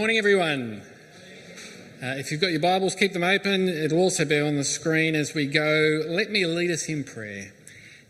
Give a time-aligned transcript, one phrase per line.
[0.00, 0.80] Morning, everyone.
[2.02, 3.68] Uh, if you've got your Bibles, keep them open.
[3.68, 6.02] It'll also be on the screen as we go.
[6.08, 7.52] Let me lead us in prayer.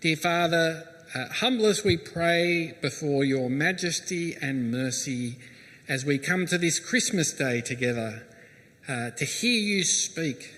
[0.00, 5.38] Dear Father, uh, humble us, we pray, before your majesty and mercy
[5.88, 8.22] as we come to this Christmas day together
[8.86, 10.54] uh, to hear you speak,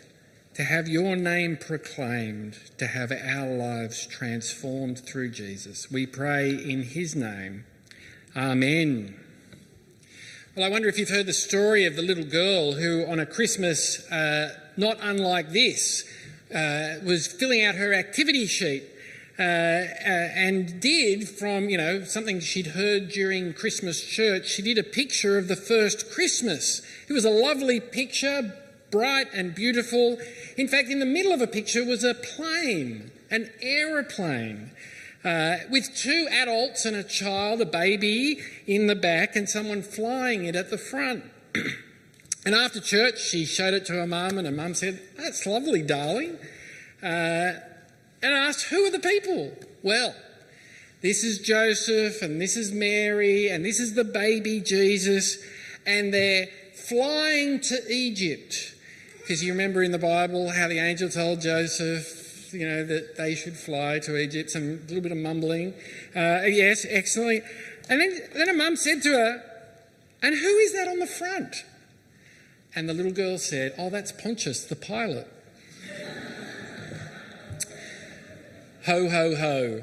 [0.53, 5.91] to have your name proclaimed, to have our lives transformed through Jesus.
[5.91, 7.65] We pray in his name.
[8.37, 9.22] Amen.
[10.55, 13.25] Well, I wonder if you've heard the story of the little girl who, on a
[13.25, 16.05] Christmas uh, not unlike this,
[16.55, 18.83] uh, was filling out her activity sheet
[19.39, 24.77] uh, uh, and did from, you know, something she'd heard during Christmas church, she did
[24.77, 26.83] a picture of the first Christmas.
[27.09, 28.55] It was a lovely picture,
[28.91, 30.19] bright and beautiful.
[30.59, 34.73] In fact, in the middle of a picture was a plane, an aeroplane.
[35.25, 40.45] Uh, with two adults and a child, a baby in the back, and someone flying
[40.45, 41.25] it at the front.
[42.45, 45.83] and after church, she showed it to her mum, and her mum said, That's lovely,
[45.83, 46.39] darling.
[47.03, 47.55] Uh,
[48.23, 49.53] and asked, Who are the people?
[49.83, 50.15] Well,
[51.03, 55.39] this is Joseph, and this is Mary, and this is the baby Jesus,
[55.87, 58.75] and they're flying to Egypt.
[59.19, 62.22] Because you remember in the Bible how the angel told Joseph,
[62.53, 65.75] you know, that they should fly to Egypt, some little bit of mumbling.
[66.15, 67.45] Uh, yes, excellent.
[67.89, 69.43] And then, then her mum said to her,
[70.23, 71.65] And who is that on the front?
[72.75, 75.29] And the little girl said, Oh, that's Pontius, the pilot.
[78.87, 79.83] ho, ho, ho.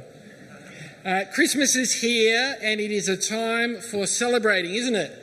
[1.05, 5.18] Uh, Christmas is here, and it is a time for celebrating, isn't it?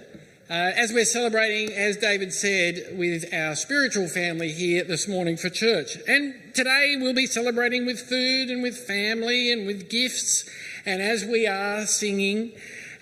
[0.48, 5.50] Uh, as we're celebrating, as David said, with our spiritual family here this morning for
[5.50, 5.97] church.
[6.06, 10.48] And today we'll be celebrating with food and with family and with gifts,
[10.84, 12.53] and as we are singing.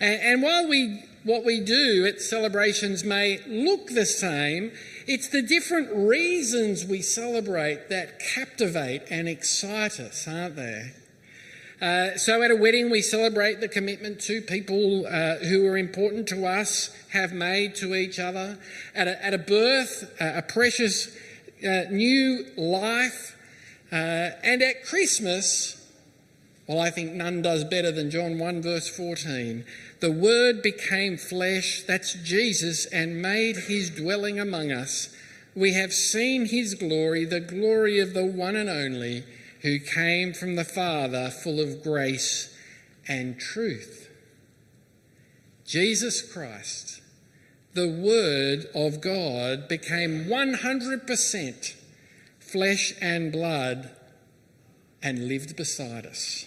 [0.01, 4.73] And, and while we what we do at celebrations may look the same,
[5.06, 10.92] it's the different reasons we celebrate that captivate and excite us, aren't they?
[11.80, 16.29] Uh, so at a wedding, we celebrate the commitment two people uh, who are important
[16.29, 18.58] to us have made to each other.
[18.95, 21.17] At a, at a birth, uh, a precious
[21.64, 23.36] uh, new life.
[23.90, 25.80] Uh, and at Christmas,
[26.67, 29.64] well, I think none does better than John 1, verse 14.
[30.01, 35.14] The Word became flesh, that's Jesus, and made his dwelling among us.
[35.55, 39.24] We have seen his glory, the glory of the one and only
[39.64, 42.55] who came from the Father, full of grace
[43.08, 44.11] and truth.
[45.64, 47.01] Jesus Christ,
[47.73, 51.74] the Word of God, became 100%
[52.39, 53.89] flesh and blood
[55.03, 56.45] and lived beside us.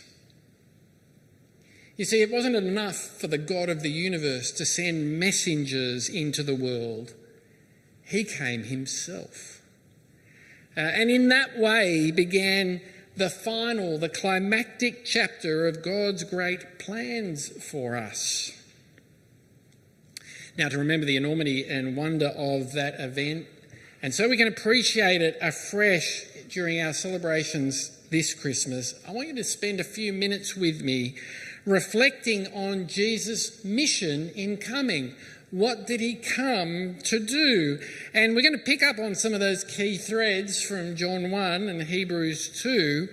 [1.96, 6.44] You see, it wasn't enough for the God of the universe to send messengers into
[6.44, 7.16] the world,
[8.04, 9.64] He came Himself.
[10.78, 12.80] Uh, and in that way began
[13.18, 18.52] the final, the climactic chapter of God's great plans for us.
[20.56, 23.48] Now, to remember the enormity and wonder of that event,
[24.04, 29.36] and so we can appreciate it afresh during our celebrations this Christmas, I want you
[29.36, 31.16] to spend a few minutes with me
[31.66, 35.16] reflecting on Jesus' mission in coming.
[35.52, 37.80] What did he come to do?
[38.14, 41.70] And we're going to pick up on some of those key threads from John 1
[41.70, 43.08] and Hebrews 2.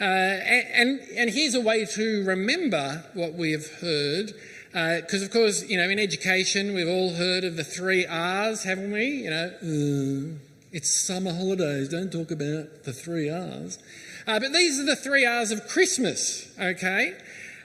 [0.00, 4.34] Uh, and, and here's a way to remember what we have heard.
[4.68, 8.62] Because, uh, of course, you know, in education, we've all heard of the three R's,
[8.62, 9.06] haven't we?
[9.24, 10.38] You know,
[10.70, 13.80] it's summer holidays, don't talk about the three R's.
[14.28, 17.16] Uh, but these are the three R's of Christmas, okay?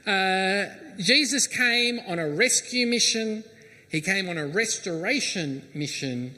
[0.07, 3.43] Uh, Jesus came on a rescue mission
[3.95, 6.35] he came on a restoration mission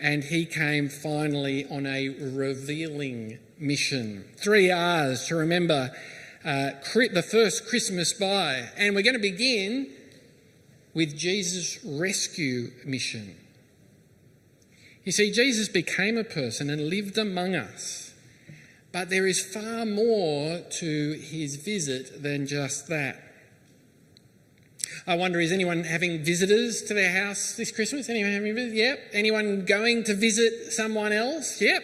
[0.00, 4.24] and he came finally on a revealing mission.
[4.36, 5.92] Three R's to remember
[6.44, 8.70] uh, the first Christmas by.
[8.76, 9.88] And we're going to begin
[10.94, 13.36] with Jesus' rescue mission.
[15.04, 18.14] You see, Jesus became a person and lived among us.
[18.90, 23.25] But there is far more to his visit than just that.
[25.06, 28.08] I wonder, is anyone having visitors to their house this Christmas?
[28.08, 28.76] Anyone having visitors?
[28.76, 29.00] Yep.
[29.12, 31.60] Anyone going to visit someone else?
[31.60, 31.82] Yep.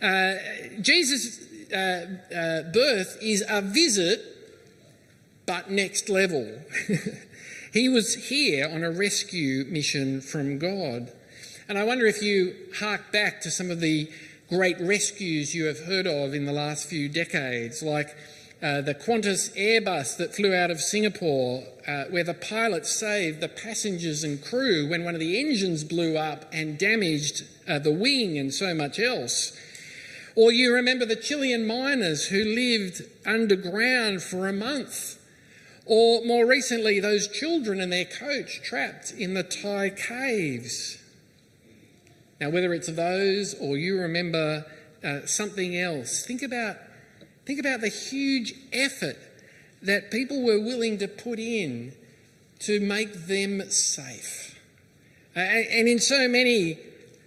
[0.00, 0.34] Uh,
[0.80, 1.40] Jesus'
[1.72, 4.20] uh, uh, birth is a visit,
[5.46, 6.60] but next level.
[7.72, 11.12] he was here on a rescue mission from God.
[11.68, 14.10] And I wonder if you hark back to some of the
[14.48, 18.14] great rescues you have heard of in the last few decades, like
[18.62, 23.48] uh, the Qantas Airbus that flew out of Singapore, uh, where the pilot saved the
[23.48, 28.38] passengers and crew when one of the engines blew up and damaged uh, the wing
[28.38, 29.56] and so much else.
[30.36, 35.18] Or you remember the Chilean miners who lived underground for a month.
[35.86, 40.98] Or more recently, those children and their coach trapped in the Thai caves.
[42.40, 44.64] Now, whether it's those or you remember
[45.04, 46.76] uh, something else, think about
[47.46, 49.18] Think about the huge effort
[49.84, 51.92] that people were willing to put in
[52.60, 54.58] to make them safe.
[55.34, 56.78] And in so many,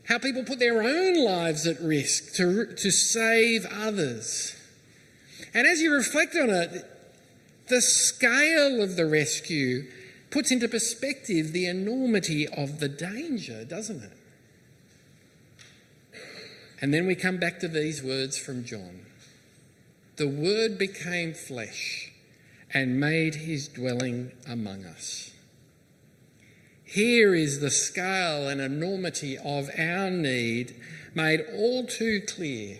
[0.06, 4.56] how people put their own lives at risk to, to save others.
[5.54, 6.86] And as you reflect on it,
[7.68, 9.92] the scale of the rescue
[10.30, 14.14] puts into perspective the enormity of the danger, doesn't it?
[16.80, 19.02] And then we come back to these words from John
[20.18, 22.07] the Word became flesh
[22.74, 25.32] and made his dwelling among us.
[26.84, 30.76] Here is the scale and enormity of our need
[31.14, 32.80] made all too clear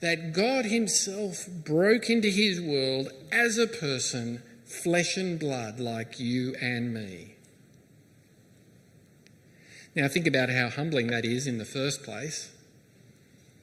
[0.00, 6.54] that God Himself broke into His world as a person, flesh and blood, like you
[6.60, 7.34] and me.
[9.94, 12.52] Now, think about how humbling that is in the first place.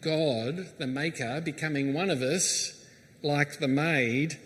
[0.02, 2.86] God, the Maker, becoming one of us
[3.24, 4.38] like the maid,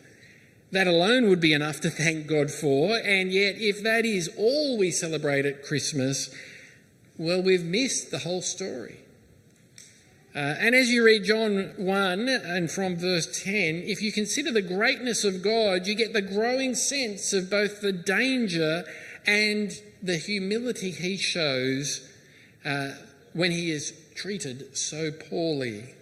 [0.71, 2.98] that alone would be enough to thank God for.
[2.98, 6.33] And yet, if that is all we celebrate at Christmas,
[7.18, 9.00] well, we've missed the whole story.
[10.36, 14.62] Uh, and as you read John 1 and from verse 10, if you consider the
[14.62, 18.86] greatness of God, you get the growing sense of both the danger
[19.25, 19.72] and
[20.04, 22.07] the humility he shows
[22.63, 22.92] uh,
[23.33, 25.95] when he is treated so poorly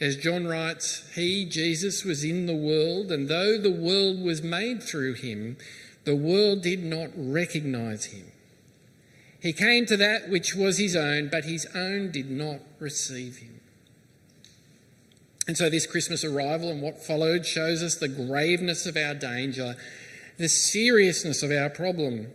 [0.00, 4.82] as John writes, He, Jesus, was in the world, and though the world was made
[4.82, 5.58] through him,
[6.04, 8.32] the world did not recognize him.
[9.40, 13.60] He came to that which was his own, but his own did not receive him.
[15.46, 19.76] And so, this Christmas arrival and what followed shows us the graveness of our danger,
[20.38, 22.28] the seriousness of our problem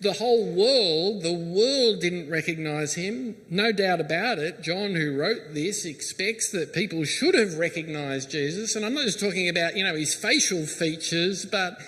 [0.00, 3.36] the whole world, the world didn't recognize him.
[3.50, 4.62] No doubt about it.
[4.62, 8.76] John, who wrote this, expects that people should have recognized Jesus.
[8.76, 11.78] And I'm not just talking about, you know, his facial features, but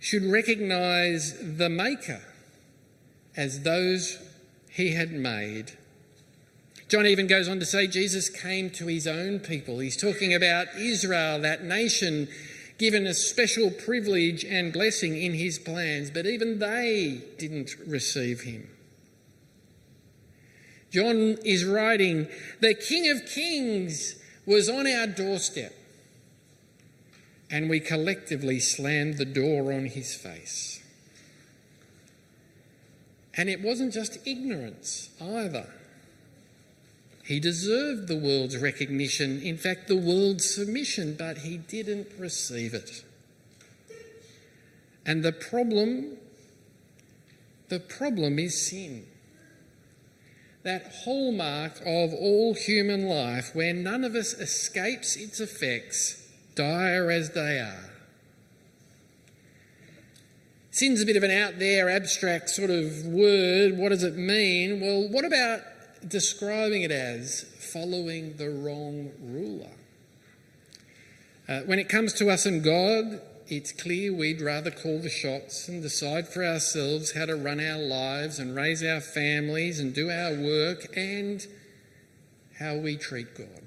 [0.00, 2.22] should recognize the Maker
[3.36, 4.18] as those
[4.70, 5.72] he had made.
[6.88, 9.78] John even goes on to say Jesus came to his own people.
[9.78, 12.28] He's talking about Israel, that nation
[12.78, 18.68] given a special privilege and blessing in his plans, but even they didn't receive him.
[20.90, 22.28] John is writing,
[22.60, 25.74] The King of Kings was on our doorstep,
[27.50, 30.82] and we collectively slammed the door on his face.
[33.34, 35.68] And it wasn't just ignorance either.
[37.26, 43.02] He deserved the world's recognition, in fact, the world's submission, but he didn't receive it.
[45.04, 46.18] And the problem,
[47.68, 49.06] the problem is sin.
[50.62, 57.30] That hallmark of all human life where none of us escapes its effects, dire as
[57.30, 57.90] they are.
[60.70, 63.76] Sin's a bit of an out there, abstract sort of word.
[63.76, 64.80] What does it mean?
[64.80, 65.62] Well, what about
[66.06, 69.70] describing it as following the wrong ruler.
[71.48, 75.68] Uh, when it comes to us and God, it's clear we'd rather call the shots
[75.68, 80.10] and decide for ourselves how to run our lives and raise our families and do
[80.10, 81.46] our work and
[82.58, 83.62] how we treat God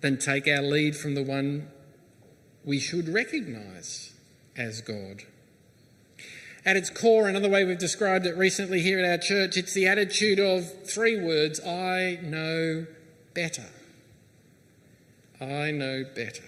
[0.00, 1.68] than take our lead from the one
[2.64, 4.12] we should recognise
[4.56, 5.22] as God.
[6.64, 9.86] At its core, another way we've described it recently here at our church, it's the
[9.86, 12.86] attitude of three words I know
[13.32, 13.66] better.
[15.40, 16.44] I know better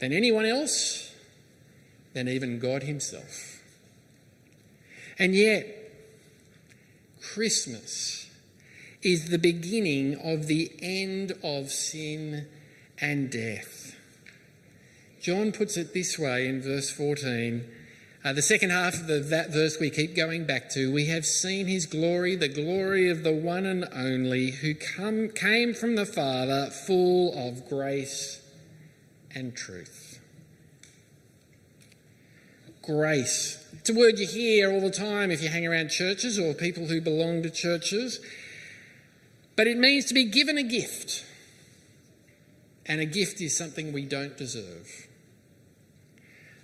[0.00, 1.14] than anyone else,
[2.12, 3.62] than even God Himself.
[5.18, 5.66] And yet,
[7.22, 8.28] Christmas
[9.02, 12.48] is the beginning of the end of sin
[13.00, 13.94] and death.
[15.20, 17.64] John puts it this way in verse 14
[18.26, 21.24] uh, the second half of the, that verse we keep going back to, we have
[21.24, 26.04] seen his glory, the glory of the one and only who come, came from the
[26.04, 28.42] Father, full of grace
[29.32, 30.20] and truth.
[32.82, 33.64] Grace.
[33.74, 36.86] It's a word you hear all the time if you hang around churches or people
[36.86, 38.18] who belong to churches.
[39.54, 41.24] But it means to be given a gift.
[42.88, 45.06] and a gift is something we don't deserve.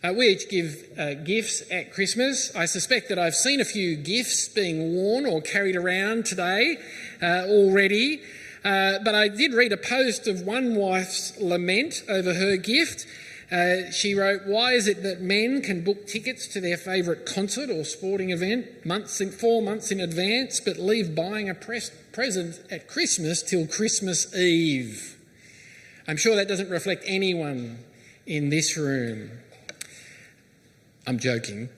[0.05, 2.55] Uh, we each give uh, gifts at Christmas.
[2.57, 6.79] I suspect that I've seen a few gifts being worn or carried around today
[7.23, 8.21] uh, already.
[8.65, 13.07] Uh, but I did read a post of one wife's lament over her gift.
[13.53, 17.71] Uh, she wrote, Why is it that men can book tickets to their favourite concert
[17.71, 22.61] or sporting event months in, four months in advance, but leave buying a pres- present
[22.73, 25.17] at Christmas till Christmas Eve?
[26.09, 27.79] I'm sure that doesn't reflect anyone
[28.27, 29.31] in this room.
[31.07, 31.69] I'm joking.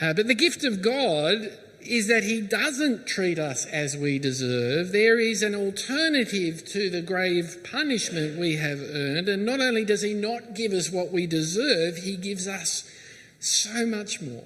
[0.00, 4.92] Uh, but the gift of God is that he doesn't treat us as we deserve.
[4.92, 9.28] There is an alternative to the grave punishment we have earned.
[9.28, 12.90] And not only does he not give us what we deserve, he gives us
[13.38, 14.44] so much more.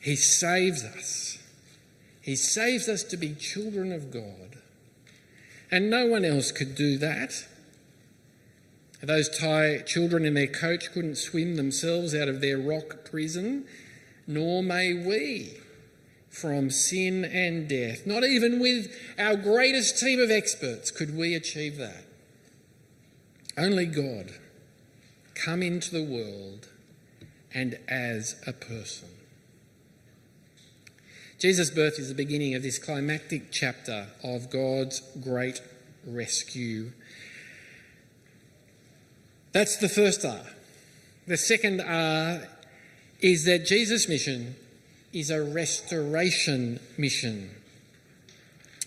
[0.00, 1.38] He saves us.
[2.20, 4.58] He saves us to be children of God.
[5.70, 7.46] And no one else could do that.
[9.02, 13.66] Those Thai children in their coach couldn't swim themselves out of their rock prison
[14.26, 15.58] nor may we
[16.28, 18.06] from sin and death.
[18.06, 22.04] Not even with our greatest team of experts could we achieve that.
[23.56, 24.32] Only God
[25.34, 26.68] come into the world
[27.54, 29.08] and as a person.
[31.38, 35.60] Jesus' birth is the beginning of this climactic chapter of God's great
[36.06, 36.92] rescue.
[39.56, 40.42] That's the first R.
[41.26, 42.46] The second R
[43.22, 44.54] is that Jesus' mission
[45.14, 47.52] is a restoration mission.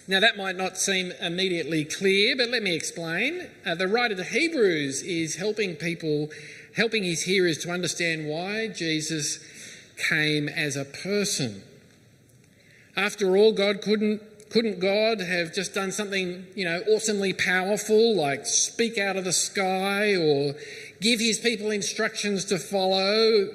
[0.08, 3.50] Now, that might not seem immediately clear, but let me explain.
[3.66, 6.30] Uh, the writer to Hebrews is helping people,
[6.76, 9.44] helping his hearers to understand why Jesus
[10.08, 11.64] came as a person.
[12.96, 18.46] After all, God couldn't couldn't God have just done something, you know, awesomely powerful, like
[18.46, 20.56] speak out of the sky or
[21.02, 23.50] give his people instructions to follow?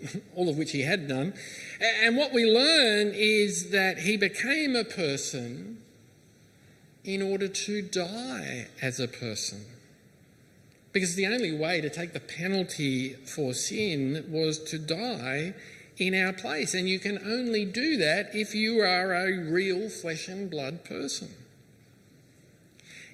[0.36, 1.34] all of which he had done.
[1.80, 5.78] And what we learn is that he became a person
[7.04, 9.64] in order to die as a person.
[10.92, 15.54] Because the only way to take the penalty for sin was to die
[15.96, 16.74] in our place.
[16.74, 21.28] And you can only do that if you are a real flesh and blood person.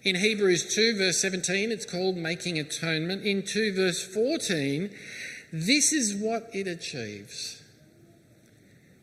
[0.04, 3.24] In Hebrews 2, verse 17, it's called making atonement.
[3.24, 4.90] In 2, verse 14,
[5.52, 7.62] this is what it achieves.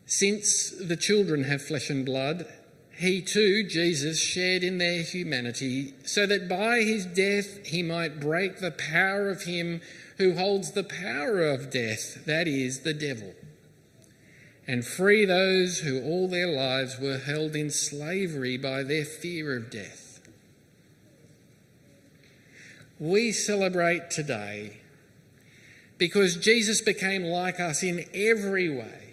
[0.04, 2.46] Since the children have flesh and blood,
[2.98, 8.58] he too, Jesus, shared in their humanity, so that by his death he might break
[8.58, 9.80] the power of him
[10.18, 13.32] who holds the power of death, that is, the devil,
[14.66, 19.70] and free those who all their lives were held in slavery by their fear of
[19.70, 20.20] death.
[22.98, 24.78] We celebrate today
[25.96, 29.10] because Jesus became like us in every way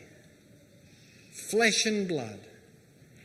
[1.50, 2.42] flesh and blood,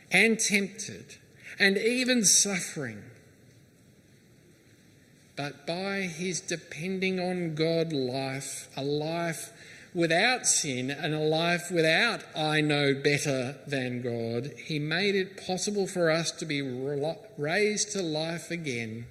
[0.09, 1.17] and tempted,
[1.59, 3.03] and even suffering.
[5.35, 9.51] But by his depending on God life, a life
[9.93, 15.87] without sin and a life without I know better than God, he made it possible
[15.87, 16.61] for us to be
[17.37, 19.05] raised to life again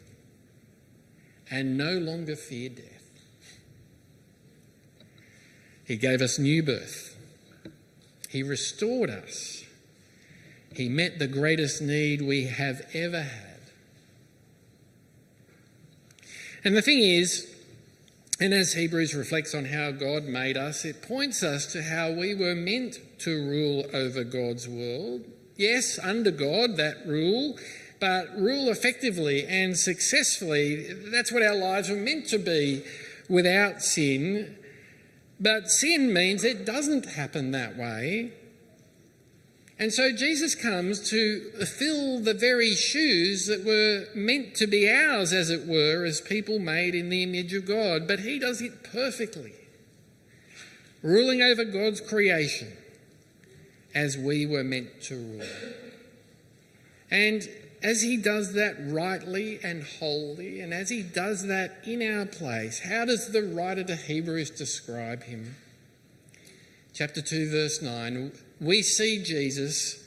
[1.51, 2.87] and no longer fear death.
[5.85, 7.17] He gave us new birth.
[8.29, 9.65] He restored us.
[10.75, 13.61] He met the greatest need we have ever had.
[16.65, 17.52] And the thing is,
[18.43, 22.35] and as Hebrews reflects on how God made us, it points us to how we
[22.35, 25.25] were meant to rule over God's world.
[25.57, 27.57] Yes, under God, that rule,
[28.01, 30.93] but rule effectively and successfully.
[30.93, 32.85] That's what our lives were meant to be
[33.29, 34.57] without sin
[35.43, 38.33] but sin means it doesn't happen that way.
[39.83, 45.33] And so Jesus comes to fill the very shoes that were meant to be ours,
[45.33, 48.07] as it were, as people made in the image of God.
[48.07, 49.55] But he does it perfectly,
[51.03, 52.69] ruling over God's creation
[53.93, 55.75] as we were meant to rule.
[57.11, 57.49] And
[57.83, 62.79] as he does that rightly and wholly, and as he does that in our place,
[62.79, 65.57] how does the writer to Hebrews describe him?
[66.95, 68.31] Chapter 2, verse 9
[68.63, 70.03] we see Jesus,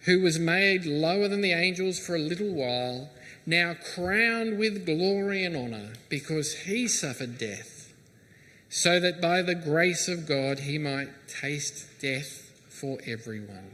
[0.00, 3.10] who was made lower than the angels for a little while,
[3.46, 7.92] now crowned with glory and honour because he suffered death,
[8.68, 13.70] so that by the grace of God he might taste death for everyone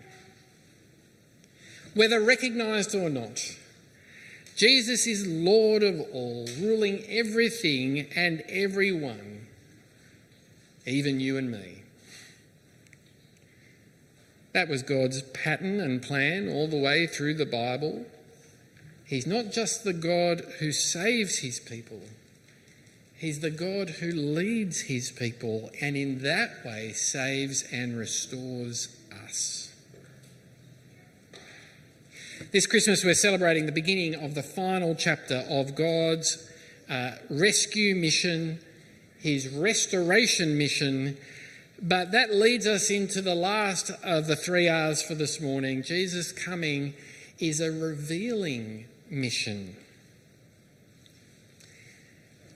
[1.95, 3.57] whether recognised or not.
[4.57, 9.47] Jesus is Lord of all, ruling everything and everyone,
[10.87, 11.83] even you and me.
[14.53, 18.07] That was God's pattern and plan all the way through the Bible.
[19.05, 22.03] He's not just the God who saves his people,
[23.21, 29.71] He's the God who leads his people and in that way saves and restores us.
[32.51, 36.51] This Christmas, we're celebrating the beginning of the final chapter of God's
[36.89, 38.59] uh, rescue mission,
[39.19, 41.19] his restoration mission.
[41.83, 45.83] But that leads us into the last of the three R's for this morning.
[45.83, 46.93] Jesus' coming
[47.39, 49.77] is a revealing mission.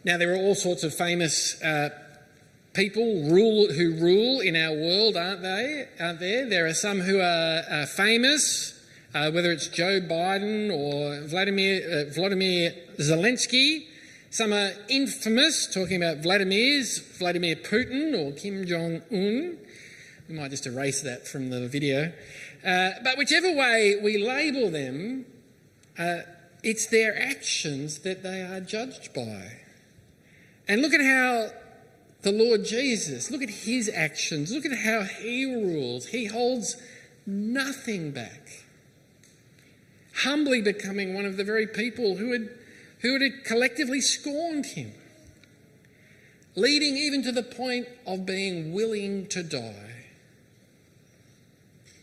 [0.04, 1.88] Now, there are all sorts of famous uh,
[2.74, 5.88] people rule, who rule in our world, aren't they?
[5.98, 6.46] Aren't there?
[6.46, 8.78] There are some who are uh, famous,
[9.14, 13.86] uh, whether it's Joe Biden or Vladimir, uh, Vladimir Zelensky.
[14.34, 19.56] Some are infamous, talking about Vladimir's, Vladimir Putin or Kim Jong Un.
[20.28, 22.12] We might just erase that from the video.
[22.66, 25.26] Uh, but whichever way we label them,
[25.96, 26.22] uh,
[26.64, 29.52] it's their actions that they are judged by.
[30.66, 31.50] And look at how
[32.22, 36.06] the Lord Jesus, look at his actions, look at how he rules.
[36.06, 36.76] He holds
[37.24, 38.64] nothing back.
[40.24, 42.48] Humbly becoming one of the very people who had,
[43.00, 44.92] who had collectively scorned him,
[46.54, 50.04] leading even to the point of being willing to die,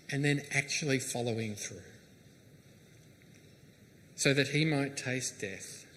[0.09, 1.81] and then actually following through
[4.15, 5.87] so that he might taste death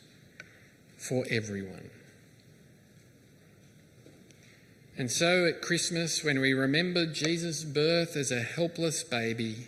[0.96, 1.90] for everyone.
[4.96, 9.66] And so at Christmas, when we remember Jesus' birth as a helpless baby,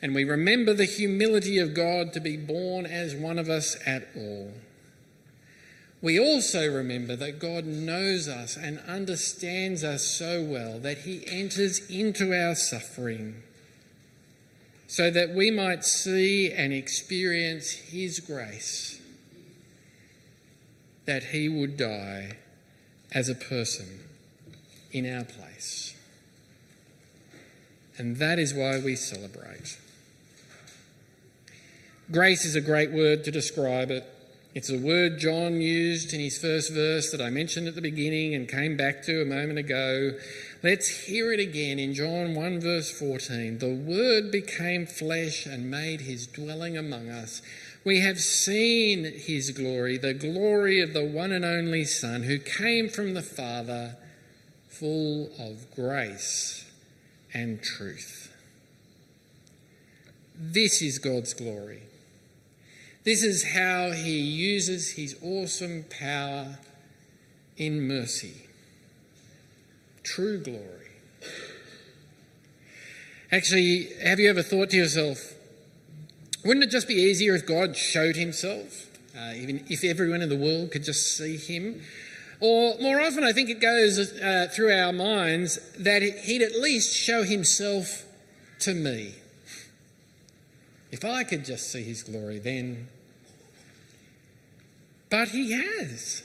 [0.00, 4.08] and we remember the humility of God to be born as one of us at
[4.16, 4.52] all,
[6.00, 11.80] we also remember that God knows us and understands us so well that He enters
[11.90, 13.42] into our suffering
[14.86, 19.00] so that we might see and experience His grace,
[21.04, 22.36] that He would die
[23.12, 24.00] as a person
[24.92, 25.96] in our place.
[27.98, 29.76] And that is why we celebrate.
[32.10, 34.02] Grace is a great word to describe it.
[34.54, 38.34] It's a word John used in his first verse that I mentioned at the beginning
[38.34, 40.12] and came back to a moment ago.
[40.62, 43.58] Let's hear it again in John 1, verse 14.
[43.58, 47.42] The Word became flesh and made his dwelling among us.
[47.84, 52.88] We have seen his glory, the glory of the one and only Son who came
[52.88, 53.96] from the Father
[54.66, 56.64] full of grace
[57.34, 58.34] and truth.
[60.34, 61.82] This is God's glory.
[63.08, 66.58] This is how he uses his awesome power
[67.56, 68.34] in mercy.
[70.02, 70.90] True glory.
[73.32, 75.32] Actually, have you ever thought to yourself,
[76.44, 78.90] wouldn't it just be easier if God showed himself?
[79.18, 81.80] Uh, even if everyone in the world could just see him?
[82.40, 86.94] Or more often, I think it goes uh, through our minds that he'd at least
[86.94, 88.04] show himself
[88.58, 89.14] to me.
[90.92, 92.88] If I could just see his glory, then.
[95.10, 96.22] But he has.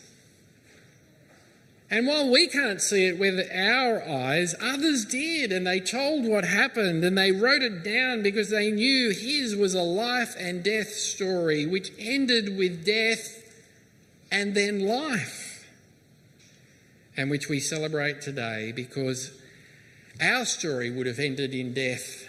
[1.89, 6.43] And while we can't see it with our eyes, others did, and they told what
[6.43, 10.89] happened, and they wrote it down because they knew his was a life and death
[10.89, 13.43] story, which ended with death
[14.32, 15.54] and then life
[17.15, 19.32] and which we celebrate today because
[20.19, 22.28] our story would have ended in death,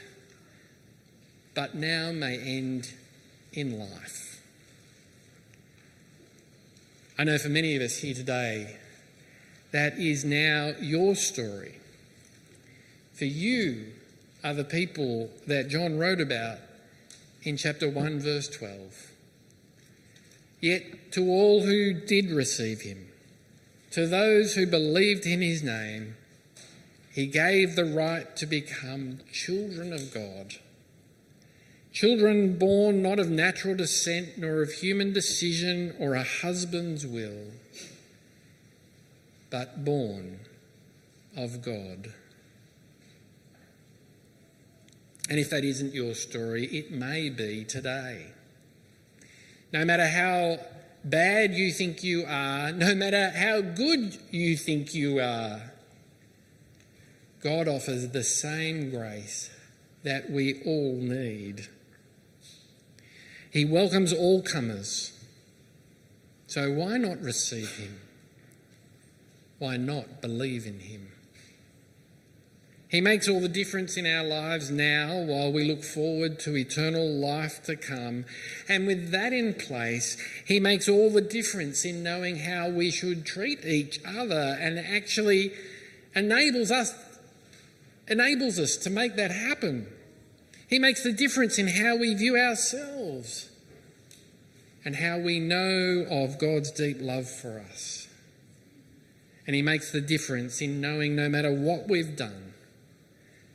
[1.54, 2.92] but now may end
[3.52, 4.23] in life.
[7.16, 8.76] I know for many of us here today,
[9.70, 11.76] that is now your story.
[13.12, 13.92] For you
[14.42, 16.58] are the people that John wrote about
[17.44, 19.12] in chapter 1, verse 12.
[20.60, 23.06] Yet to all who did receive him,
[23.92, 26.16] to those who believed in his name,
[27.12, 30.54] he gave the right to become children of God.
[31.94, 37.52] Children born not of natural descent, nor of human decision or a husband's will,
[39.48, 40.40] but born
[41.36, 42.12] of God.
[45.30, 48.26] And if that isn't your story, it may be today.
[49.72, 50.58] No matter how
[51.04, 55.70] bad you think you are, no matter how good you think you are,
[57.40, 59.48] God offers the same grace
[60.02, 61.68] that we all need.
[63.54, 65.12] He welcomes all comers.
[66.48, 68.00] So why not receive him?
[69.60, 71.12] Why not believe in him?
[72.88, 77.08] He makes all the difference in our lives now while we look forward to eternal
[77.08, 78.24] life to come.
[78.68, 83.24] And with that in place, He makes all the difference in knowing how we should
[83.24, 85.52] treat each other and actually
[86.14, 86.92] enables us
[88.08, 89.86] enables us to make that happen.
[90.74, 93.48] He makes the difference in how we view ourselves
[94.84, 98.08] and how we know of God's deep love for us.
[99.46, 102.54] And He makes the difference in knowing no matter what we've done,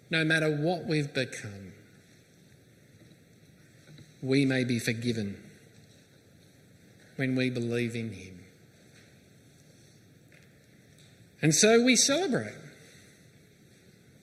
[0.09, 1.73] no matter what we've become,
[4.21, 5.43] we may be forgiven
[7.17, 8.39] when we believe in Him.
[11.41, 12.68] And so we celebrate.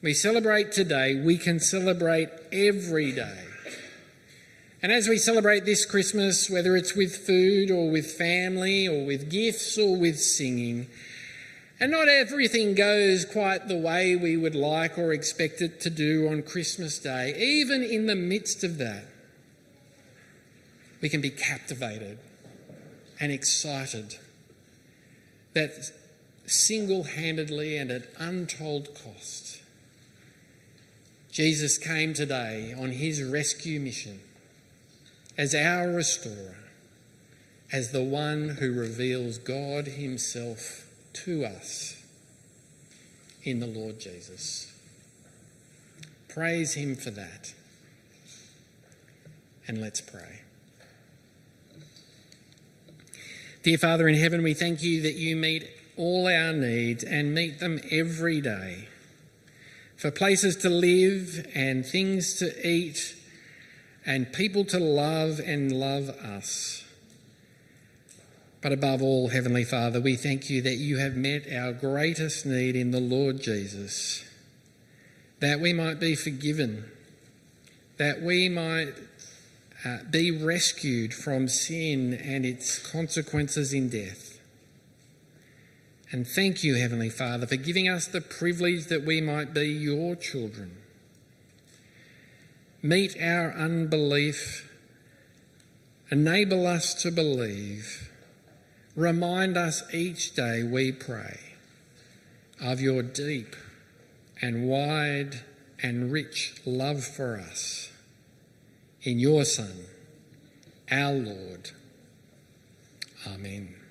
[0.06, 3.42] We celebrate today, we can celebrate every day.
[4.80, 9.28] And as we celebrate this Christmas, whether it's with food or with family or with
[9.28, 10.86] gifts or with singing,
[11.80, 16.28] and not everything goes quite the way we would like or expect it to do
[16.28, 17.34] on Christmas Day.
[17.36, 19.06] Even in the midst of that,
[21.00, 22.20] we can be captivated
[23.18, 24.18] and excited
[25.54, 25.90] that
[26.46, 29.45] single handedly and at untold cost,
[31.36, 34.20] Jesus came today on his rescue mission
[35.36, 36.56] as our restorer,
[37.70, 42.02] as the one who reveals God Himself to us
[43.42, 44.72] in the Lord Jesus.
[46.26, 47.52] Praise Him for that.
[49.68, 50.40] And let's pray.
[53.62, 55.68] Dear Father in heaven, we thank you that you meet
[55.98, 58.88] all our needs and meet them every day.
[59.96, 63.16] For places to live and things to eat
[64.04, 66.84] and people to love and love us.
[68.62, 72.74] But above all, Heavenly Father, we thank you that you have met our greatest need
[72.74, 74.24] in the Lord Jesus,
[75.40, 76.84] that we might be forgiven,
[77.96, 78.94] that we might
[79.84, 84.25] uh, be rescued from sin and its consequences in death.
[86.12, 90.14] And thank you, Heavenly Father, for giving us the privilege that we might be your
[90.14, 90.76] children.
[92.82, 94.70] Meet our unbelief,
[96.10, 98.06] enable us to believe
[98.96, 101.38] Remind us each day, we pray,
[102.62, 103.54] of your deep
[104.40, 105.42] and wide
[105.82, 107.92] and rich love for us
[109.02, 109.84] in your Son,
[110.90, 111.72] our Lord.
[113.26, 113.85] Amen.